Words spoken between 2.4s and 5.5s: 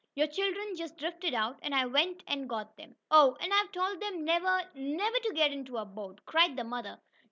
got them." "Oh, and I've told them never, never to